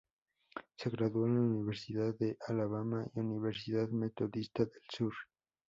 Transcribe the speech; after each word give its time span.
Se 0.79 0.89
graduó 0.89 1.27
en 1.27 1.35
la 1.35 1.41
Universidad 1.41 2.15
de 2.17 2.35
Alabama 2.47 3.05
y 3.13 3.19
Universidad 3.19 3.87
Metodista 3.89 4.65
del 4.65 4.81
Sur. 4.89 5.13